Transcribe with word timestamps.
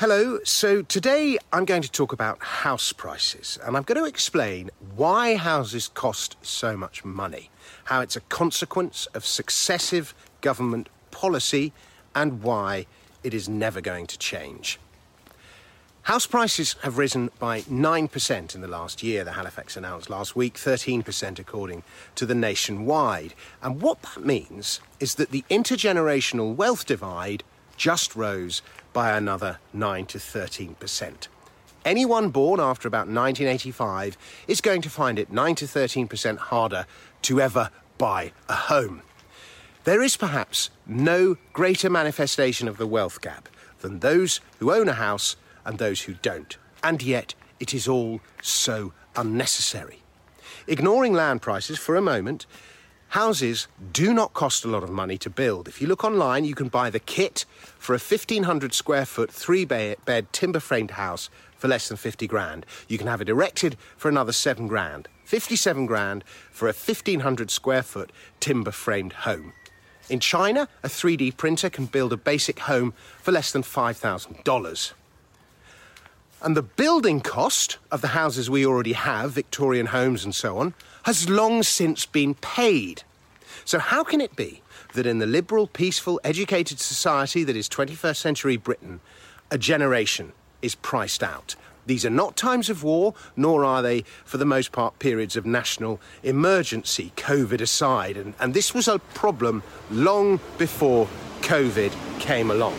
Hello, 0.00 0.40
so 0.44 0.82
today 0.82 1.38
I'm 1.54 1.64
going 1.64 1.80
to 1.80 1.90
talk 1.90 2.12
about 2.12 2.42
house 2.42 2.92
prices 2.92 3.58
and 3.64 3.78
I'm 3.78 3.82
going 3.82 3.96
to 3.96 4.04
explain 4.04 4.70
why 4.94 5.36
houses 5.36 5.88
cost 5.88 6.36
so 6.42 6.76
much 6.76 7.02
money, 7.02 7.48
how 7.84 8.02
it's 8.02 8.14
a 8.14 8.20
consequence 8.20 9.06
of 9.14 9.24
successive 9.24 10.14
government 10.42 10.90
policy, 11.10 11.72
and 12.14 12.42
why 12.42 12.84
it 13.24 13.32
is 13.32 13.48
never 13.48 13.80
going 13.80 14.06
to 14.08 14.18
change. 14.18 14.78
House 16.02 16.26
prices 16.26 16.76
have 16.82 16.98
risen 16.98 17.30
by 17.38 17.62
9% 17.62 18.54
in 18.54 18.60
the 18.60 18.68
last 18.68 19.02
year, 19.02 19.24
the 19.24 19.32
Halifax 19.32 19.78
announced 19.78 20.10
last 20.10 20.36
week, 20.36 20.56
13% 20.56 21.38
according 21.38 21.84
to 22.16 22.26
the 22.26 22.34
nationwide. 22.34 23.32
And 23.62 23.80
what 23.80 24.02
that 24.02 24.22
means 24.26 24.78
is 25.00 25.14
that 25.14 25.30
the 25.30 25.44
intergenerational 25.48 26.54
wealth 26.54 26.84
divide 26.84 27.44
just 27.76 28.16
rose 28.16 28.62
by 28.96 29.14
another 29.14 29.58
9 29.74 30.06
to 30.06 30.16
13%. 30.16 31.28
Anyone 31.84 32.30
born 32.30 32.58
after 32.58 32.88
about 32.88 33.08
1985 33.08 34.16
is 34.48 34.62
going 34.62 34.80
to 34.80 34.88
find 34.88 35.18
it 35.18 35.30
9 35.30 35.54
to 35.56 35.66
13% 35.66 36.38
harder 36.38 36.86
to 37.20 37.38
ever 37.38 37.68
buy 37.98 38.32
a 38.48 38.54
home. 38.54 39.02
There 39.84 40.00
is 40.00 40.16
perhaps 40.16 40.70
no 40.86 41.36
greater 41.52 41.90
manifestation 41.90 42.68
of 42.68 42.78
the 42.78 42.86
wealth 42.86 43.20
gap 43.20 43.50
than 43.80 43.98
those 43.98 44.40
who 44.60 44.72
own 44.72 44.88
a 44.88 44.94
house 44.94 45.36
and 45.66 45.76
those 45.76 46.00
who 46.00 46.14
don't. 46.14 46.56
And 46.82 47.02
yet, 47.02 47.34
it 47.60 47.74
is 47.74 47.86
all 47.86 48.22
so 48.40 48.94
unnecessary. 49.14 50.00
Ignoring 50.66 51.12
land 51.12 51.42
prices 51.42 51.78
for 51.78 51.96
a 51.96 52.00
moment, 52.00 52.46
Houses 53.08 53.68
do 53.92 54.12
not 54.12 54.34
cost 54.34 54.64
a 54.64 54.68
lot 54.68 54.82
of 54.82 54.90
money 54.90 55.16
to 55.18 55.30
build. 55.30 55.68
If 55.68 55.80
you 55.80 55.86
look 55.86 56.04
online, 56.04 56.44
you 56.44 56.54
can 56.54 56.68
buy 56.68 56.90
the 56.90 56.98
kit 56.98 57.44
for 57.78 57.94
a 57.94 57.98
1500 57.98 58.74
square 58.74 59.06
foot, 59.06 59.30
three 59.30 59.64
bed 59.64 60.26
timber 60.32 60.60
framed 60.60 60.92
house 60.92 61.30
for 61.56 61.68
less 61.68 61.88
than 61.88 61.96
50 61.96 62.26
grand. 62.26 62.66
You 62.88 62.98
can 62.98 63.06
have 63.06 63.20
it 63.20 63.28
erected 63.28 63.76
for 63.96 64.08
another 64.08 64.32
7 64.32 64.66
grand. 64.66 65.08
57 65.24 65.86
grand 65.86 66.24
for 66.50 66.66
a 66.66 66.72
1500 66.72 67.50
square 67.50 67.82
foot 67.82 68.12
timber 68.40 68.70
framed 68.70 69.12
home. 69.12 69.52
In 70.08 70.20
China, 70.20 70.68
a 70.84 70.88
3D 70.88 71.36
printer 71.36 71.68
can 71.70 71.86
build 71.86 72.12
a 72.12 72.16
basic 72.16 72.60
home 72.60 72.94
for 73.20 73.32
less 73.32 73.50
than 73.50 73.62
$5,000. 73.62 74.92
And 76.42 76.56
the 76.56 76.62
building 76.62 77.20
cost 77.20 77.78
of 77.90 78.02
the 78.02 78.08
houses 78.08 78.48
we 78.48 78.64
already 78.64 78.92
have, 78.92 79.32
Victorian 79.32 79.86
homes 79.86 80.24
and 80.24 80.34
so 80.34 80.58
on, 80.58 80.74
has 81.06 81.30
long 81.30 81.62
since 81.62 82.04
been 82.04 82.34
paid. 82.34 83.04
So, 83.64 83.78
how 83.78 84.02
can 84.02 84.20
it 84.20 84.34
be 84.34 84.60
that 84.94 85.06
in 85.06 85.20
the 85.20 85.26
liberal, 85.26 85.68
peaceful, 85.68 86.20
educated 86.24 86.80
society 86.80 87.44
that 87.44 87.54
is 87.56 87.68
21st 87.68 88.16
century 88.16 88.56
Britain, 88.56 88.98
a 89.48 89.56
generation 89.56 90.32
is 90.62 90.74
priced 90.74 91.22
out? 91.22 91.54
These 91.86 92.04
are 92.04 92.10
not 92.10 92.36
times 92.36 92.68
of 92.68 92.82
war, 92.82 93.14
nor 93.36 93.64
are 93.64 93.82
they, 93.82 94.00
for 94.24 94.38
the 94.38 94.44
most 94.44 94.72
part, 94.72 94.98
periods 94.98 95.36
of 95.36 95.46
national 95.46 96.00
emergency, 96.24 97.12
COVID 97.14 97.60
aside. 97.60 98.16
And, 98.16 98.34
and 98.40 98.52
this 98.52 98.74
was 98.74 98.88
a 98.88 98.98
problem 98.98 99.62
long 99.92 100.40
before 100.58 101.06
COVID 101.42 101.92
came 102.18 102.50
along. 102.50 102.76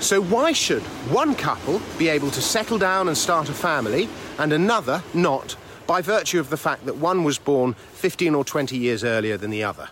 So, 0.00 0.22
why 0.22 0.52
should 0.52 0.82
one 1.12 1.34
couple 1.34 1.82
be 1.98 2.08
able 2.08 2.30
to 2.30 2.40
settle 2.40 2.78
down 2.78 3.08
and 3.08 3.16
start 3.16 3.50
a 3.50 3.52
family 3.52 4.08
and 4.38 4.54
another 4.54 5.02
not 5.12 5.56
by 5.86 6.00
virtue 6.00 6.40
of 6.40 6.50
the 6.50 6.56
fact 6.56 6.86
that 6.86 6.96
one 6.96 7.24
was 7.24 7.38
born 7.38 7.74
15 7.92 8.34
or 8.34 8.44
20 8.44 8.76
years 8.76 9.04
earlier 9.04 9.36
than 9.36 9.50
the 9.50 9.64
other? 9.64 9.88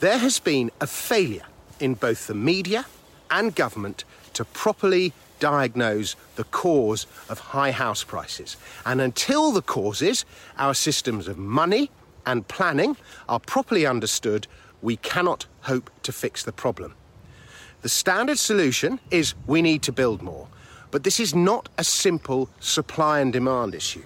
There 0.00 0.18
has 0.18 0.38
been 0.38 0.70
a 0.80 0.86
failure 0.86 1.44
in 1.78 1.94
both 1.94 2.26
the 2.26 2.34
media 2.34 2.86
and 3.30 3.54
government 3.54 4.04
to 4.34 4.44
properly 4.44 5.12
diagnose 5.40 6.16
the 6.36 6.44
cause 6.44 7.06
of 7.28 7.38
high 7.38 7.72
house 7.72 8.04
prices. 8.04 8.56
And 8.86 9.00
until 9.00 9.52
the 9.52 9.62
causes, 9.62 10.24
our 10.58 10.74
systems 10.74 11.28
of 11.28 11.38
money 11.38 11.90
and 12.26 12.46
planning, 12.46 12.96
are 13.28 13.40
properly 13.40 13.86
understood, 13.86 14.46
we 14.82 14.96
cannot 14.96 15.46
hope 15.62 15.90
to 16.02 16.12
fix 16.12 16.42
the 16.42 16.52
problem. 16.52 16.94
The 17.82 17.88
standard 17.88 18.38
solution 18.38 19.00
is 19.10 19.34
we 19.46 19.62
need 19.62 19.82
to 19.84 19.92
build 19.92 20.22
more. 20.22 20.48
But 20.90 21.04
this 21.04 21.20
is 21.20 21.34
not 21.34 21.68
a 21.78 21.84
simple 21.84 22.50
supply 22.60 23.20
and 23.20 23.32
demand 23.32 23.74
issue. 23.74 24.02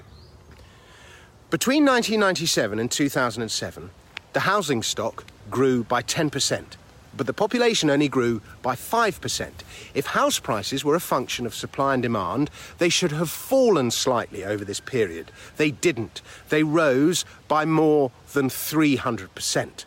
Between 1.55 1.85
1997 1.85 2.81
and 2.81 2.91
2007, 2.91 3.91
the 4.33 4.41
housing 4.41 4.83
stock 4.83 5.25
grew 5.53 5.85
by 5.85 6.03
10%, 6.03 6.65
but 7.17 7.29
the 7.29 7.33
population 7.33 7.91
only 7.91 8.09
grew 8.09 8.43
by 8.61 8.75
5%. 8.75 9.51
If 9.95 10.07
house 10.07 10.41
prices 10.41 10.85
were 10.85 10.97
a 10.97 11.01
function 11.15 11.47
of 11.47 11.55
supply 11.55 11.95
and 11.95 12.03
demand, 12.03 12.51
they 12.79 12.89
should 12.89 13.13
have 13.13 13.31
fallen 13.31 13.93
slightly 13.93 14.45
over 14.45 14.65
this 14.65 14.81
period. 14.81 15.31
They 15.57 15.71
didn't. 15.71 16.23
They 16.49 16.65
rose 16.65 17.25
by 17.47 17.67
more 17.67 18.11
than 18.33 18.49
300%. 18.49 19.85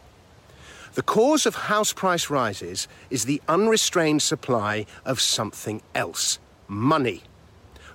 The 0.93 1.03
cause 1.03 1.45
of 1.45 1.55
house 1.55 1.91
price 1.91 2.29
rises 2.29 2.87
is 3.09 3.25
the 3.25 3.41
unrestrained 3.49 4.21
supply 4.21 4.85
of 5.03 5.19
something 5.19 5.81
else 5.93 6.39
money. 6.69 7.23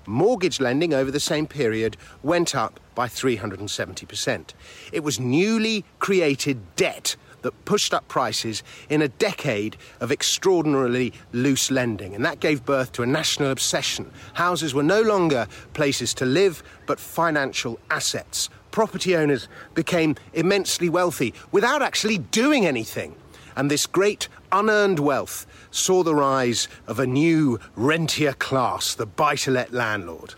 Mortgage 0.06 0.60
lending 0.60 0.92
over 0.92 1.10
the 1.10 1.20
same 1.20 1.46
period 1.46 1.96
went 2.22 2.54
up 2.54 2.80
by 2.94 3.08
370%. 3.08 4.50
It 4.92 5.04
was 5.04 5.20
newly 5.20 5.84
created 5.98 6.76
debt 6.76 7.16
that 7.42 7.64
pushed 7.64 7.92
up 7.92 8.06
prices 8.08 8.62
in 8.88 9.02
a 9.02 9.08
decade 9.08 9.76
of 10.00 10.12
extraordinarily 10.12 11.12
loose 11.32 11.70
lending, 11.70 12.14
and 12.14 12.24
that 12.24 12.40
gave 12.40 12.64
birth 12.64 12.92
to 12.92 13.02
a 13.02 13.06
national 13.06 13.50
obsession. 13.50 14.10
Houses 14.34 14.74
were 14.74 14.82
no 14.82 15.02
longer 15.02 15.48
places 15.74 16.14
to 16.14 16.24
live, 16.24 16.62
but 16.86 17.00
financial 17.00 17.80
assets 17.90 18.48
property 18.72 19.14
owners 19.14 19.48
became 19.74 20.16
immensely 20.32 20.88
wealthy 20.88 21.32
without 21.52 21.82
actually 21.82 22.18
doing 22.18 22.66
anything. 22.66 23.14
And 23.54 23.70
this 23.70 23.86
great 23.86 24.28
unearned 24.52 25.00
wealth 25.00 25.46
saw 25.70 26.02
the 26.02 26.14
rise 26.14 26.68
of 26.86 27.00
a 27.00 27.06
new 27.06 27.58
rentier 27.74 28.34
class, 28.34 28.94
the 28.94 29.06
buy 29.06 29.34
to 29.34 29.50
let 29.50 29.72
landlord. 29.72 30.34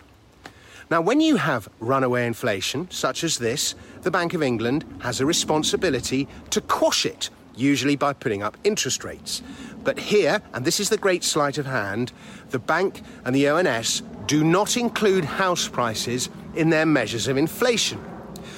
Now, 0.89 1.01
when 1.01 1.19
you 1.19 1.35
have 1.37 1.67
runaway 1.79 2.25
inflation, 2.25 2.89
such 2.91 3.23
as 3.23 3.37
this, 3.37 3.75
the 4.03 4.11
Bank 4.11 4.33
of 4.33 4.43
England 4.43 4.85
has 4.99 5.19
a 5.19 5.25
responsibility 5.25 6.27
to 6.51 6.61
quash 6.61 7.05
it, 7.05 7.29
usually 7.55 7.95
by 7.95 8.13
putting 8.13 8.43
up 8.43 8.57
interest 8.63 9.03
rates. 9.03 9.41
But 9.83 9.99
here, 9.99 10.41
and 10.53 10.63
this 10.63 10.79
is 10.79 10.89
the 10.89 10.97
great 10.97 11.23
sleight 11.23 11.57
of 11.57 11.65
hand, 11.65 12.11
the 12.49 12.59
bank 12.59 13.01
and 13.25 13.35
the 13.35 13.49
ONS 13.49 14.03
do 14.27 14.43
not 14.43 14.77
include 14.77 15.25
house 15.25 15.67
prices 15.67 16.29
in 16.55 16.69
their 16.69 16.85
measures 16.85 17.27
of 17.27 17.37
inflation. 17.37 17.99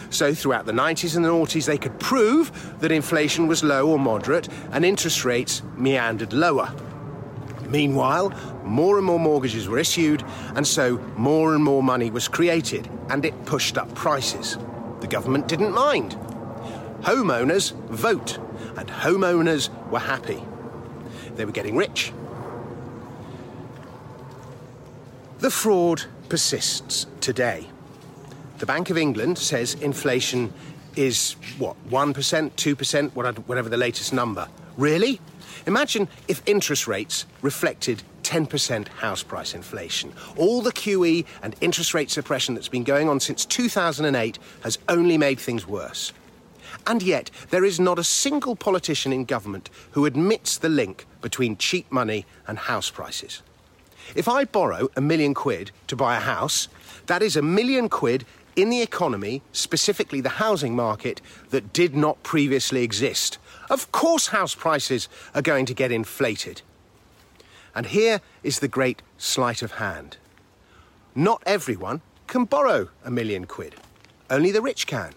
So, 0.09 0.33
throughout 0.33 0.65
the 0.65 0.71
90s 0.71 1.15
and 1.15 1.25
the 1.25 1.29
noughties, 1.29 1.65
they 1.65 1.77
could 1.77 1.99
prove 1.99 2.79
that 2.79 2.91
inflation 2.91 3.47
was 3.47 3.63
low 3.63 3.89
or 3.89 3.99
moderate 3.99 4.47
and 4.71 4.85
interest 4.85 5.25
rates 5.25 5.61
meandered 5.75 6.33
lower. 6.33 6.73
Meanwhile, 7.69 8.33
more 8.63 8.97
and 8.97 9.05
more 9.05 9.19
mortgages 9.19 9.67
were 9.67 9.77
issued, 9.77 10.23
and 10.55 10.65
so 10.65 10.97
more 11.17 11.53
and 11.53 11.63
more 11.63 11.83
money 11.83 12.09
was 12.09 12.27
created, 12.27 12.89
and 13.09 13.25
it 13.25 13.45
pushed 13.45 13.77
up 13.77 13.93
prices. 13.93 14.57
The 15.01 15.07
government 15.07 15.47
didn't 15.47 15.73
mind. 15.73 16.17
Homeowners 17.01 17.73
vote, 17.89 18.39
and 18.77 18.87
homeowners 18.87 19.69
were 19.89 19.99
happy. 19.99 20.41
They 21.35 21.45
were 21.45 21.51
getting 21.51 21.75
rich. 21.75 22.13
The 25.39 25.51
fraud 25.51 26.05
persists 26.29 27.05
today. 27.21 27.67
The 28.59 28.65
Bank 28.65 28.89
of 28.89 28.97
England 28.97 29.37
says 29.37 29.75
inflation 29.75 30.51
is, 30.95 31.33
what, 31.59 31.75
1%, 31.89 32.13
2%, 32.51 33.11
whatever 33.47 33.69
the 33.69 33.77
latest 33.77 34.13
number. 34.13 34.47
Really? 34.77 35.21
Imagine 35.67 36.07
if 36.27 36.41
interest 36.47 36.87
rates 36.87 37.27
reflected 37.43 38.01
10% 38.23 38.87
house 38.87 39.21
price 39.21 39.53
inflation. 39.53 40.11
All 40.37 40.63
the 40.63 40.71
QE 40.71 41.25
and 41.43 41.55
interest 41.61 41.93
rate 41.93 42.09
suppression 42.09 42.55
that's 42.55 42.67
been 42.67 42.83
going 42.83 43.09
on 43.09 43.19
since 43.19 43.45
2008 43.45 44.39
has 44.63 44.79
only 44.89 45.19
made 45.19 45.39
things 45.39 45.67
worse. 45.67 46.11
And 46.87 47.03
yet, 47.03 47.29
there 47.51 47.63
is 47.63 47.79
not 47.79 47.99
a 47.99 48.03
single 48.03 48.55
politician 48.55 49.13
in 49.13 49.25
government 49.25 49.69
who 49.91 50.05
admits 50.05 50.57
the 50.57 50.69
link 50.69 51.05
between 51.21 51.57
cheap 51.57 51.91
money 51.91 52.25
and 52.47 52.57
house 52.57 52.89
prices. 52.89 53.43
If 54.15 54.27
I 54.27 54.45
borrow 54.45 54.89
a 54.95 55.01
million 55.01 55.33
quid 55.33 55.71
to 55.87 55.95
buy 55.95 56.15
a 56.17 56.21
house, 56.21 56.69
that 57.07 57.21
is 57.21 57.35
a 57.35 57.41
million 57.41 57.89
quid 57.89 58.25
in 58.57 58.69
the 58.71 58.81
economy, 58.81 59.43
specifically 59.53 60.19
the 60.19 60.29
housing 60.29 60.75
market, 60.75 61.21
that 61.51 61.71
did 61.71 61.95
not 61.95 62.21
previously 62.23 62.83
exist. 62.83 63.37
Of 63.69 63.91
course, 63.91 64.27
house 64.27 64.55
prices 64.55 65.07
are 65.35 65.43
going 65.43 65.67
to 65.67 65.75
get 65.75 65.91
inflated. 65.91 66.63
And 67.75 67.85
here 67.85 68.19
is 68.41 68.59
the 68.59 68.67
great 68.67 69.03
sleight 69.19 69.61
of 69.61 69.73
hand. 69.73 70.17
Not 71.13 71.43
everyone 71.45 72.01
can 72.25 72.45
borrow 72.45 72.89
a 73.05 73.11
million 73.11 73.45
quid. 73.45 73.75
Only 74.29 74.51
the 74.51 74.61
rich 74.61 74.87
can. 74.87 75.13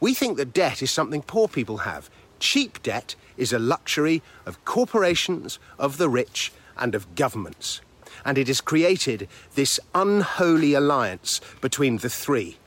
We 0.00 0.12
think 0.12 0.36
that 0.36 0.52
debt 0.52 0.82
is 0.82 0.90
something 0.90 1.22
poor 1.22 1.46
people 1.46 1.78
have. 1.78 2.10
Cheap 2.40 2.82
debt 2.82 3.14
is 3.36 3.52
a 3.52 3.60
luxury 3.60 4.22
of 4.44 4.62
corporations, 4.64 5.60
of 5.78 5.98
the 5.98 6.08
rich, 6.08 6.52
and 6.76 6.96
of 6.96 7.14
governments. 7.14 7.80
And 8.24 8.38
it 8.38 8.48
has 8.48 8.60
created 8.60 9.28
this 9.54 9.78
unholy 9.94 10.74
alliance 10.74 11.40
between 11.60 11.98
the 11.98 12.10
three. 12.10 12.58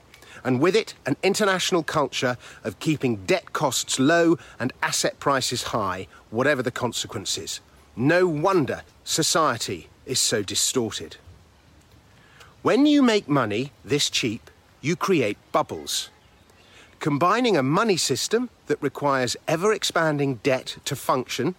And 0.44 0.62
with 0.62 0.76
it, 0.76 0.94
an 1.06 1.18
international 1.22 1.84
culture 1.84 2.38
of 2.64 2.80
keeping 2.80 3.18
debt 3.26 3.52
costs 3.54 4.00
low 4.00 4.38
and 4.60 4.72
asset 4.82 5.20
prices 5.20 5.64
high, 5.64 6.08
whatever 6.30 6.64
the 6.64 6.72
consequences. 6.72 7.60
No 7.96 8.28
wonder 8.28 8.84
society 9.04 9.90
is 10.06 10.20
so 10.20 10.42
distorted. 10.42 11.18
When 12.62 12.86
you 12.86 13.02
make 13.02 13.28
money 13.28 13.72
this 13.84 14.10
cheap, 14.10 14.50
you 14.82 14.96
create 14.96 15.38
bubbles. 15.52 16.10
Combining 17.00 17.56
a 17.56 17.64
money 17.64 17.98
system 17.98 18.50
that 18.68 18.82
requires 18.82 19.38
ever 19.48 19.74
expanding 19.74 20.36
debt 20.36 20.78
to 20.86 20.96
function 20.96 21.56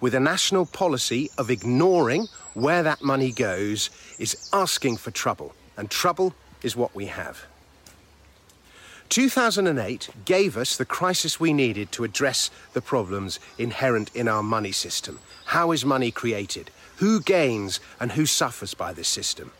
with 0.00 0.14
a 0.14 0.20
national 0.20 0.66
policy 0.66 1.30
of 1.36 1.50
ignoring 1.50 2.28
where 2.54 2.82
that 2.82 3.02
money 3.02 3.32
goes 3.32 3.90
is 4.18 4.48
asking 4.52 4.96
for 4.96 5.10
trouble, 5.10 5.54
and 5.76 5.90
trouble 5.90 6.34
is 6.62 6.76
what 6.76 6.94
we 6.94 7.06
have. 7.06 7.44
2008 9.10 10.08
gave 10.24 10.56
us 10.56 10.76
the 10.76 10.84
crisis 10.84 11.38
we 11.38 11.52
needed 11.52 11.92
to 11.92 12.04
address 12.04 12.50
the 12.72 12.80
problems 12.80 13.38
inherent 13.58 14.10
in 14.14 14.26
our 14.26 14.42
money 14.42 14.72
system. 14.72 15.20
How 15.46 15.72
is 15.72 15.84
money 15.84 16.10
created? 16.10 16.70
Who 16.96 17.20
gains 17.20 17.80
and 18.00 18.12
who 18.12 18.26
suffers 18.26 18.74
by 18.74 18.92
this 18.92 19.08
system? 19.08 19.52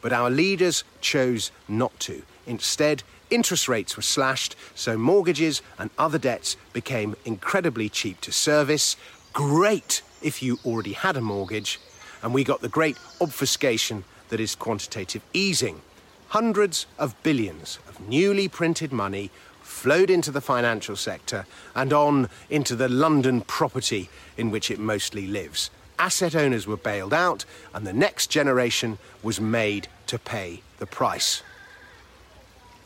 But 0.00 0.12
our 0.12 0.30
leaders 0.30 0.84
chose 1.00 1.50
not 1.66 1.98
to. 2.00 2.22
Instead, 2.46 3.02
interest 3.30 3.68
rates 3.68 3.96
were 3.96 4.02
slashed, 4.02 4.54
so 4.74 4.96
mortgages 4.96 5.60
and 5.78 5.90
other 5.98 6.18
debts 6.18 6.56
became 6.72 7.16
incredibly 7.24 7.88
cheap 7.88 8.20
to 8.22 8.32
service. 8.32 8.96
Great 9.32 10.02
if 10.22 10.42
you 10.42 10.58
already 10.64 10.92
had 10.92 11.16
a 11.16 11.20
mortgage. 11.20 11.80
And 12.24 12.32
we 12.32 12.42
got 12.42 12.62
the 12.62 12.70
great 12.70 12.96
obfuscation 13.20 14.02
that 14.30 14.40
is 14.40 14.54
quantitative 14.54 15.22
easing. 15.34 15.82
Hundreds 16.28 16.86
of 16.98 17.14
billions 17.22 17.78
of 17.86 18.00
newly 18.08 18.48
printed 18.48 18.92
money 18.92 19.30
flowed 19.62 20.08
into 20.08 20.30
the 20.30 20.40
financial 20.40 20.96
sector 20.96 21.44
and 21.74 21.92
on 21.92 22.30
into 22.48 22.74
the 22.74 22.88
London 22.88 23.42
property 23.42 24.08
in 24.38 24.50
which 24.50 24.70
it 24.70 24.78
mostly 24.78 25.26
lives. 25.26 25.70
Asset 25.98 26.34
owners 26.34 26.66
were 26.66 26.78
bailed 26.78 27.12
out, 27.12 27.44
and 27.74 27.86
the 27.86 27.92
next 27.92 28.28
generation 28.28 28.98
was 29.22 29.38
made 29.38 29.86
to 30.06 30.18
pay 30.18 30.62
the 30.78 30.86
price. 30.86 31.42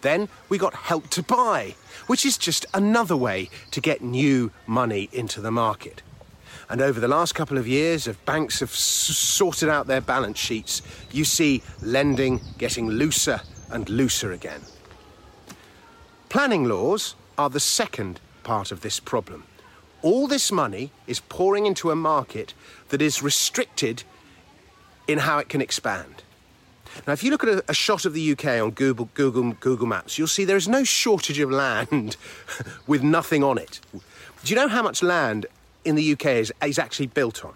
Then 0.01 0.29
we 0.49 0.59
got 0.59 0.75
help 0.75 1.09
to 1.11 1.23
buy, 1.23 1.77
which 2.09 2.27
is 2.27 2.39
just 2.39 2.67
another 2.75 3.17
way 3.17 3.51
to 3.71 3.81
get 3.81 4.03
new 4.03 4.51
money 4.67 5.09
into 5.13 5.41
the 5.41 5.53
market. 5.53 6.03
And 6.71 6.83
over 6.83 7.01
the 7.01 7.09
last 7.09 7.35
couple 7.35 7.57
of 7.57 7.67
years, 7.67 8.07
if 8.07 8.23
banks 8.27 8.61
have 8.61 8.71
s- 8.71 8.79
sorted 8.79 9.69
out 9.69 9.87
their 9.87 10.03
balance 10.03 10.39
sheets, 10.39 10.83
you 11.11 11.25
see 11.25 11.63
lending 11.81 12.41
getting 12.59 12.89
looser 12.89 13.41
and 13.71 13.89
looser 13.89 14.33
again. 14.33 14.61
Planning 16.29 16.65
laws 16.65 17.15
are 17.39 17.49
the 17.49 17.61
second 17.61 18.21
part 18.43 18.71
of 18.71 18.83
this 18.83 19.01
problem. 19.01 19.45
All 20.03 20.27
this 20.27 20.53
money 20.53 20.93
is 21.07 21.21
pouring 21.21 21.67
into 21.67 21.91
a 21.91 21.97
market 21.97 22.53
that 22.91 23.01
is 23.01 23.23
restricted 23.23 24.05
in 25.07 25.19
how 25.19 25.39
it 25.39 25.49
can 25.49 25.61
expand. 25.61 26.23
Now, 27.07 27.13
if 27.15 27.25
you 27.25 27.31
look 27.31 27.45
at 27.45 27.51
a, 27.51 27.65
a, 27.69 27.75
shot 27.75 28.05
of 28.05 28.13
the 28.13 28.33
UK 28.33 28.61
on 28.63 28.71
Google, 28.73 29.09
Google, 29.15 29.53
Google 29.61 29.87
Maps, 29.87 30.19
you'll 30.19 30.29
see 30.29 30.45
there 30.45 30.57
is 30.57 30.69
no 30.69 30.85
shortage 30.85 31.39
of 31.39 31.51
land 31.67 32.17
with 32.87 33.03
nothing 33.03 33.43
on 33.43 33.59
it. 33.59 33.81
Do 33.93 34.01
you 34.53 34.57
know 34.57 34.69
how 34.69 34.83
much 34.83 35.03
land 35.03 35.47
in 35.85 35.95
the 35.95 36.13
UK 36.13 36.27
is, 36.27 36.53
is 36.65 36.79
actually 36.79 37.07
built 37.07 37.45
on? 37.45 37.55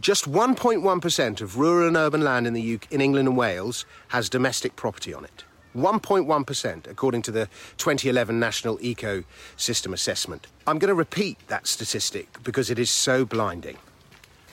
Just 0.00 0.30
1.1% 0.30 1.40
of 1.40 1.58
rural 1.58 1.86
and 1.86 1.96
urban 1.96 2.22
land 2.22 2.46
in, 2.46 2.54
the 2.54 2.74
UK, 2.74 2.90
in 2.90 3.00
England 3.00 3.28
and 3.28 3.36
Wales 3.36 3.84
has 4.08 4.28
domestic 4.28 4.74
property 4.74 5.14
on 5.14 5.24
it. 5.24 5.44
1.1%, 5.76 6.86
according 6.86 7.22
to 7.22 7.30
the 7.30 7.46
2011 7.78 8.38
National 8.38 8.78
Ecosystem 8.78 9.92
Assessment. 9.92 10.46
I'm 10.66 10.78
going 10.78 10.88
to 10.88 10.94
repeat 10.94 11.38
that 11.48 11.66
statistic 11.66 12.42
because 12.42 12.70
it 12.70 12.78
is 12.78 12.90
so 12.90 13.24
blinding. 13.24 13.78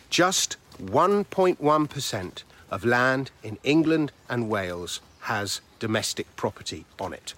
Just 0.10 0.58
1.1% 0.82 2.44
of 2.72 2.86
land 2.86 3.32
in 3.44 3.58
England 3.64 4.12
and 4.30 4.50
Wales 4.50 5.02
has 5.22 5.62
domestic 5.80 6.34
property 6.36 6.86
on 7.00 7.14
it. 7.14 7.34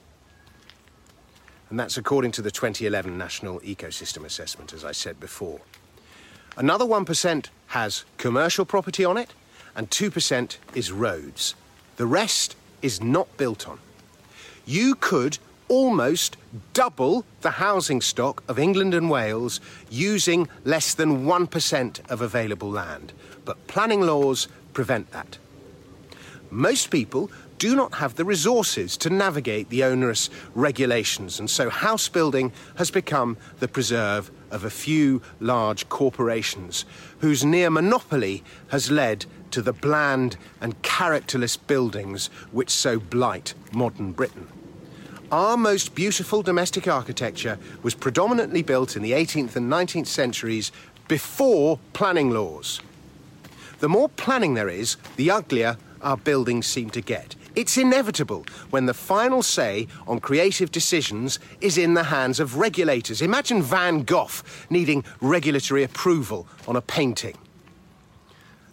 And 1.72 1.80
that's 1.80 1.96
according 1.96 2.34
to 2.34 2.42
the 2.42 2.52
2011 2.52 3.18
National 3.18 3.62
Ecosystem 3.62 4.26
Assessment, 4.26 4.74
as 4.74 4.84
I 4.84 4.92
said 4.92 5.22
before. 5.22 5.62
Another 6.58 6.84
1% 6.84 7.46
has 7.68 8.04
commercial 8.18 8.66
property 8.66 9.06
on 9.06 9.16
it, 9.16 9.34
and 9.74 9.90
2% 9.90 10.58
is 10.76 10.92
roads. 10.92 11.56
The 11.96 12.06
rest 12.06 12.58
is 12.82 13.02
not 13.02 13.38
built 13.38 13.70
on. 13.70 13.80
You 14.66 14.96
could 14.96 15.38
almost 15.70 16.36
double 16.74 17.26
the 17.40 17.52
housing 17.52 18.02
stock 18.02 18.44
of 18.50 18.60
England 18.60 18.94
and 18.94 19.10
Wales 19.10 19.62
using 19.90 20.50
less 20.66 20.94
than 20.94 21.24
1% 21.24 22.12
of 22.12 22.20
available 22.20 22.70
land. 22.70 23.14
But 23.46 23.66
planning 23.68 24.02
laws 24.02 24.50
prevent 24.74 25.12
that. 25.12 25.38
Most 26.50 26.92
people 26.92 27.32
do 27.62 27.76
not 27.76 27.94
have 27.94 28.16
the 28.16 28.26
resources 28.26 28.98
to 28.98 29.08
navigate 29.08 29.70
the 29.70 29.84
onerous 29.84 30.32
regulations, 30.56 31.40
and 31.40 31.48
so 31.48 31.70
house 31.70 32.10
building 32.10 32.52
has 32.78 32.90
become 32.90 33.38
the 33.60 33.68
preserve 33.68 34.32
of 34.50 34.66
a 34.66 34.70
few 34.72 35.22
large 35.40 35.88
corporations 35.88 36.86
whose 37.20 37.46
near 37.46 37.70
monopoly 37.70 38.44
has 38.70 38.90
led 38.90 39.28
to 39.52 39.62
the 39.62 39.74
bland 39.74 40.38
and 40.60 40.82
characterless 40.82 41.56
buildings 41.56 42.32
which 42.52 42.72
so 42.72 43.00
blight 43.00 43.54
modern 43.72 44.12
Britain. 44.12 44.48
Our 45.32 45.56
most 45.56 45.94
beautiful 45.94 46.42
domestic 46.42 46.88
architecture 46.88 47.60
was 47.84 47.94
predominantly 47.94 48.64
built 48.64 48.96
in 48.96 49.04
the 49.04 49.12
18th 49.12 49.56
and 49.56 49.72
19th 49.72 50.08
centuries 50.08 50.72
before 51.08 51.78
planning 51.94 52.32
laws. 52.32 52.82
The 53.82 53.90
more 53.90 54.10
planning 54.10 54.56
there 54.56 54.68
is, 54.68 54.98
the 55.16 55.30
uglier 55.30 55.78
our 56.02 56.18
buildings 56.18 56.66
seem 56.66 56.90
to 56.90 57.02
get. 57.02 57.36
It's 57.56 57.78
inevitable 57.78 58.46
when 58.70 58.86
the 58.86 58.94
final 58.94 59.44
say 59.44 59.88
on 60.08 60.20
creative 60.20 60.72
decisions 60.72 61.40
is 61.60 61.78
in 61.78 61.94
the 61.94 62.04
hands 62.04 62.40
of 62.40 62.58
regulators. 62.58 63.22
Imagine 63.22 63.62
Van 63.62 64.04
Gogh 64.04 64.30
needing 64.70 65.04
regulatory 65.20 65.84
approval 65.84 66.48
on 66.68 66.76
a 66.76 66.82
painting. 66.82 67.38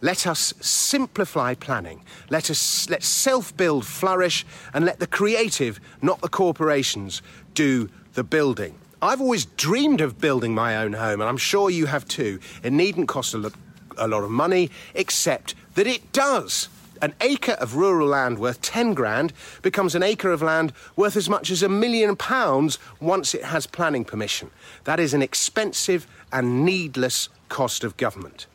Let 0.01 0.29
us 0.29 0.55
simplify 0.61 1.55
planning. 1.55 2.03
Let 2.31 2.51
us 2.51 2.89
let 2.89 3.03
self-build 3.03 3.85
flourish 3.85 4.47
and 4.73 4.85
let 4.85 5.01
the 5.01 5.09
creative, 5.09 5.81
not 6.01 6.21
the 6.21 6.29
corporations, 6.29 7.21
do 7.55 7.91
the 8.15 8.23
building. 8.23 8.79
I've 9.03 9.21
always 9.21 9.45
dreamed 9.45 10.01
of 10.01 10.21
building 10.21 10.55
my 10.55 10.77
own 10.77 10.93
home, 10.93 11.21
and 11.21 11.29
I'm 11.29 11.37
sure 11.37 11.69
you 11.69 11.87
have 11.87 12.07
too. 12.07 12.39
It 12.63 12.73
needn't 12.73 13.09
cost 13.09 13.35
a 13.35 13.39
lot 13.39 13.55
a 13.99 14.07
lot 14.07 14.23
of 14.23 14.31
money, 14.31 14.71
except 14.95 15.55
that 15.75 15.87
it 15.87 16.13
does. 16.13 16.69
An 17.01 17.15
acre 17.21 17.53
of 17.53 17.77
rural 17.77 18.09
land 18.09 18.39
worth 18.39 18.61
10 18.61 18.95
grand 18.95 19.33
becomes 19.63 19.95
an 19.95 20.03
acre 20.03 20.33
of 20.33 20.43
land 20.43 20.73
worth 20.97 21.17
as 21.17 21.29
much 21.29 21.51
as 21.51 21.63
a 21.63 21.69
million 21.69 22.17
pounds 22.17 22.79
once 23.01 23.35
it 23.35 23.45
has 23.45 23.67
planning 23.67 24.05
permission. 24.05 24.51
That 24.85 24.99
is 24.99 25.15
an 25.15 25.23
expensive 25.23 26.07
and 26.33 26.65
needless 26.65 27.29
cost 27.49 27.85
of 27.85 27.97
government. 27.97 28.47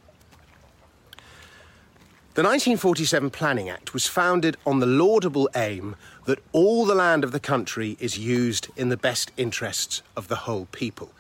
The 2.36 2.42
1947 2.42 3.30
Planning 3.30 3.70
Act 3.70 3.94
was 3.94 4.08
founded 4.08 4.58
on 4.66 4.80
the 4.80 4.88
laudable 4.88 5.48
aim 5.56 5.96
that 6.26 6.40
all 6.52 6.84
the 6.84 6.96
land 6.96 7.24
of 7.24 7.32
the 7.32 7.40
country 7.40 7.96
is 8.00 8.18
used 8.18 8.70
in 8.76 8.90
the 8.90 8.98
best 8.98 9.32
interests 9.38 10.02
of 10.18 10.30
the 10.30 10.38
whole 10.38 10.66
people. 10.72 11.12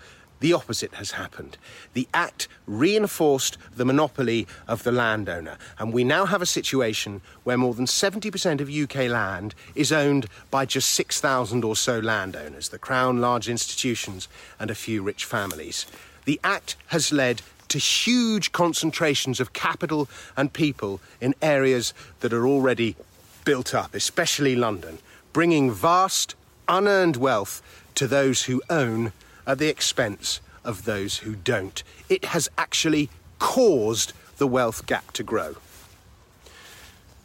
The 0.43 0.51
opposite 0.51 0.95
has 0.95 1.11
happened. 1.11 1.57
The 1.93 2.05
Act 2.13 2.49
reinforced 2.67 3.57
the 3.77 3.85
monopoly 3.85 4.45
of 4.67 4.83
the 4.83 4.91
landowner, 4.91 5.57
and 5.79 5.93
we 5.93 6.03
now 6.03 6.25
have 6.25 6.41
a 6.41 6.45
situation 6.45 7.21
where 7.45 7.57
more 7.57 7.73
than 7.73 7.85
70% 7.85 8.59
of 8.59 8.69
UK 8.69 9.09
land 9.09 9.55
is 9.73 9.93
owned 9.93 10.27
by 10.51 10.65
just 10.65 10.89
6,000 10.89 11.63
or 11.63 11.77
so 11.77 11.97
landowners, 11.97 12.67
the 12.67 12.77
Crown, 12.77 13.21
large 13.21 13.47
institutions, 13.47 14.27
and 14.59 14.69
a 14.69 14.75
few 14.75 15.01
rich 15.01 15.23
families. 15.23 15.85
The 16.25 16.41
Act 16.43 16.75
has 16.87 17.13
led 17.13 17.41
to 17.69 17.77
huge 17.77 18.51
concentrations 18.51 19.39
of 19.39 19.53
capital 19.53 20.09
and 20.35 20.51
people 20.51 20.99
in 21.21 21.35
areas 21.41 21.93
that 22.19 22.33
are 22.33 22.45
already 22.45 22.97
built 23.45 23.73
up, 23.73 23.95
especially 23.95 24.57
London, 24.57 24.97
bringing 25.31 25.71
vast, 25.71 26.35
unearned 26.67 27.15
wealth 27.15 27.61
to 27.95 28.07
those 28.07 28.43
who 28.43 28.61
own 28.69 29.13
at 29.45 29.57
the 29.57 29.67
expense 29.67 30.39
of 30.63 30.85
those 30.85 31.17
who 31.17 31.35
don't. 31.35 31.83
It 32.09 32.25
has 32.25 32.49
actually 32.57 33.09
caused 33.39 34.13
the 34.37 34.47
wealth 34.47 34.85
gap 34.85 35.11
to 35.13 35.23
grow. 35.23 35.55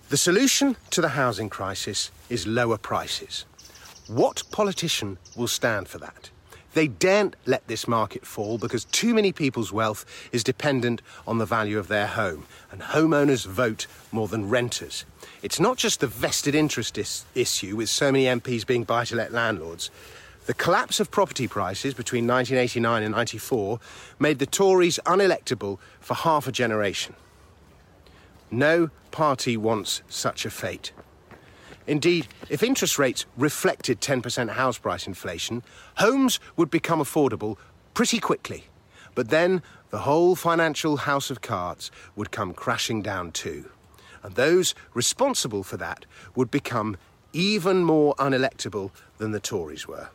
The 0.08 0.16
solution 0.16 0.76
to 0.90 1.00
the 1.00 1.10
housing 1.10 1.48
crisis 1.50 2.10
is 2.28 2.46
lower 2.46 2.78
prices. 2.78 3.44
What 4.06 4.42
politician 4.50 5.18
will 5.36 5.48
stand 5.48 5.88
for 5.88 5.98
that? 5.98 6.30
They 6.74 6.86
daren't 6.86 7.36
let 7.44 7.66
this 7.66 7.88
market 7.88 8.26
fall 8.26 8.56
because 8.56 8.84
too 8.84 9.14
many 9.14 9.32
people's 9.32 9.72
wealth 9.72 10.04
is 10.32 10.44
dependent 10.44 11.02
on 11.26 11.38
the 11.38 11.46
value 11.46 11.78
of 11.78 11.88
their 11.88 12.06
home, 12.06 12.46
and 12.70 12.80
homeowners 12.80 13.46
vote 13.46 13.86
more 14.12 14.28
than 14.28 14.48
renters. 14.48 15.04
It's 15.42 15.60
not 15.60 15.76
just 15.76 16.00
the 16.00 16.06
vested 16.06 16.54
interest 16.54 16.96
is- 16.96 17.24
issue 17.34 17.76
with 17.76 17.88
so 17.88 18.12
many 18.12 18.24
MPs 18.24 18.66
being 18.66 18.84
buy 18.84 19.04
to 19.06 19.16
let 19.16 19.32
landlords. 19.32 19.90
The 20.48 20.54
collapse 20.54 20.98
of 20.98 21.10
property 21.10 21.46
prices 21.46 21.92
between 21.92 22.26
1989 22.26 23.02
and 23.02 23.14
94 23.14 23.80
made 24.18 24.38
the 24.38 24.46
Tories 24.46 24.98
unelectable 25.04 25.78
for 26.00 26.14
half 26.14 26.46
a 26.46 26.52
generation. 26.52 27.14
No 28.50 28.88
party 29.10 29.58
wants 29.58 30.00
such 30.08 30.46
a 30.46 30.50
fate. 30.50 30.92
Indeed, 31.86 32.28
if 32.48 32.62
interest 32.62 32.98
rates 32.98 33.26
reflected 33.36 34.00
10% 34.00 34.48
house 34.48 34.78
price 34.78 35.06
inflation, 35.06 35.62
homes 35.98 36.40
would 36.56 36.70
become 36.70 37.00
affordable 37.00 37.58
pretty 37.92 38.18
quickly. 38.18 38.64
But 39.14 39.28
then 39.28 39.62
the 39.90 39.98
whole 39.98 40.34
financial 40.34 40.96
house 40.96 41.28
of 41.28 41.42
cards 41.42 41.90
would 42.16 42.30
come 42.30 42.54
crashing 42.54 43.02
down 43.02 43.32
too. 43.32 43.68
And 44.22 44.34
those 44.34 44.74
responsible 44.94 45.62
for 45.62 45.76
that 45.76 46.06
would 46.34 46.50
become 46.50 46.96
even 47.34 47.84
more 47.84 48.14
unelectable 48.14 48.92
than 49.18 49.32
the 49.32 49.40
Tories 49.40 49.86
were. 49.86 50.08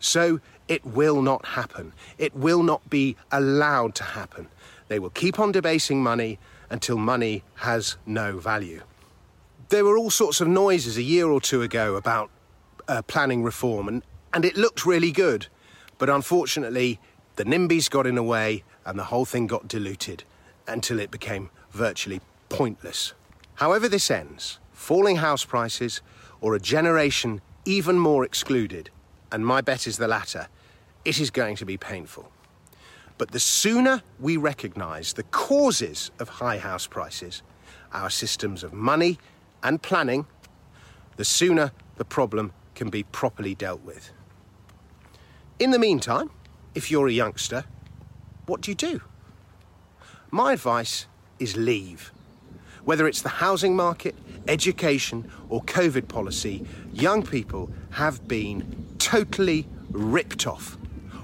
So 0.00 0.40
it 0.66 0.84
will 0.84 1.22
not 1.22 1.44
happen. 1.46 1.92
It 2.18 2.34
will 2.34 2.62
not 2.62 2.90
be 2.90 3.16
allowed 3.30 3.94
to 3.96 4.04
happen. 4.04 4.48
They 4.88 4.98
will 4.98 5.10
keep 5.10 5.38
on 5.38 5.52
debasing 5.52 6.02
money 6.02 6.38
until 6.68 6.96
money 6.96 7.44
has 7.56 7.96
no 8.06 8.38
value. 8.38 8.82
There 9.68 9.84
were 9.84 9.96
all 9.96 10.10
sorts 10.10 10.40
of 10.40 10.48
noises 10.48 10.96
a 10.96 11.02
year 11.02 11.28
or 11.28 11.40
two 11.40 11.62
ago 11.62 11.94
about 11.94 12.30
uh, 12.88 13.02
planning 13.02 13.44
reform, 13.44 13.86
and, 13.86 14.02
and 14.32 14.44
it 14.44 14.56
looked 14.56 14.84
really 14.84 15.12
good. 15.12 15.46
But 15.98 16.10
unfortunately, 16.10 16.98
the 17.36 17.44
NIMBYs 17.44 17.88
got 17.88 18.06
in 18.06 18.16
the 18.16 18.22
way 18.22 18.64
and 18.84 18.98
the 18.98 19.04
whole 19.04 19.24
thing 19.24 19.46
got 19.46 19.68
diluted 19.68 20.24
until 20.66 20.98
it 20.98 21.10
became 21.10 21.50
virtually 21.70 22.20
pointless. 22.48 23.12
However, 23.54 23.88
this 23.88 24.10
ends 24.10 24.58
falling 24.72 25.16
house 25.16 25.44
prices 25.44 26.00
or 26.40 26.54
a 26.54 26.60
generation 26.60 27.42
even 27.64 27.98
more 27.98 28.24
excluded, 28.24 28.90
and 29.32 29.46
my 29.46 29.60
bet 29.60 29.86
is 29.86 29.96
the 29.96 30.08
latter, 30.08 30.48
it 31.04 31.20
is 31.20 31.30
going 31.30 31.56
to 31.56 31.64
be 31.64 31.76
painful. 31.76 32.30
But 33.18 33.32
the 33.32 33.40
sooner 33.40 34.02
we 34.18 34.36
recognise 34.36 35.12
the 35.12 35.24
causes 35.24 36.10
of 36.18 36.28
high 36.28 36.58
house 36.58 36.86
prices, 36.86 37.42
our 37.92 38.10
systems 38.10 38.62
of 38.62 38.72
money 38.72 39.18
and 39.62 39.82
planning, 39.82 40.26
the 41.16 41.24
sooner 41.24 41.72
the 41.96 42.04
problem 42.04 42.52
can 42.74 42.88
be 42.88 43.02
properly 43.02 43.54
dealt 43.54 43.82
with. 43.82 44.10
In 45.58 45.70
the 45.70 45.78
meantime, 45.78 46.30
if 46.74 46.90
you're 46.90 47.08
a 47.08 47.12
youngster, 47.12 47.64
what 48.46 48.62
do 48.62 48.70
you 48.70 48.74
do? 48.74 49.02
My 50.30 50.54
advice 50.54 51.06
is 51.38 51.56
leave. 51.56 52.12
Whether 52.84 53.06
it's 53.06 53.20
the 53.20 53.28
housing 53.28 53.76
market, 53.76 54.14
education, 54.48 55.30
or 55.50 55.62
COVID 55.64 56.08
policy, 56.08 56.64
young 56.94 57.22
people 57.22 57.70
have 57.90 58.26
been 58.26 58.86
totally 59.10 59.66
ripped 59.90 60.46
off. 60.46 60.78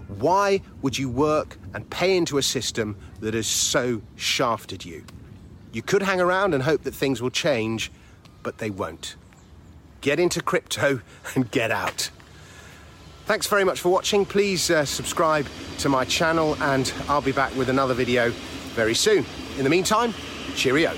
Why 0.09 0.61
would 0.83 0.99
you 0.99 1.09
work 1.09 1.57
and 1.73 1.88
pay 1.88 2.16
into 2.16 2.37
a 2.37 2.43
system 2.43 2.97
that 3.21 3.33
has 3.33 3.47
so 3.47 4.02
shafted 4.16 4.85
you? 4.85 5.05
You 5.73 5.83
could 5.83 6.02
hang 6.02 6.21
around 6.21 6.52
and 6.52 6.64
hope 6.64 6.83
that 6.83 6.95
things 6.95 7.23
will 7.23 7.31
change, 7.31 7.93
but 8.43 8.59
they 8.59 8.71
won't. 8.71 9.14
Get 10.00 10.19
into 10.19 10.43
crypto 10.43 11.00
and 11.37 11.49
get 11.52 11.71
out. 11.71 12.11
Thanks 13.26 13.47
very 13.47 13.62
much 13.62 13.81
for 13.81 13.90
watching. 13.90 14.26
Please 14.26 14.69
uh, 14.69 14.85
subscribe 14.85 15.47
to 15.78 15.88
my 15.88 16.05
channel, 16.05 16.57
and 16.62 16.93
I'll 17.09 17.21
be 17.21 17.31
back 17.31 17.55
with 17.55 17.69
another 17.69 17.95
video 17.95 18.31
very 18.75 18.95
soon. 18.95 19.25
In 19.59 19.64
the 19.64 19.71
meantime, 19.71 20.12
cheerio. 20.57 20.93